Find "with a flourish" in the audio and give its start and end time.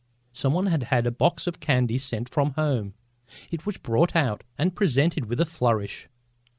5.25-6.09